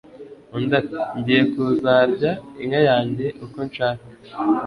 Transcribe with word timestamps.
undi 0.55 0.73
ati 0.79 0.97
ngiye 1.17 1.41
kuzarya 1.53 2.31
inka 2.61 2.81
yanjye 2.89 3.25
uko 3.45 3.57
nshaka 3.67 4.05